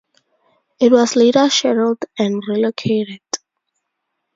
[0.79, 3.21] It was later rescheduled and relocated.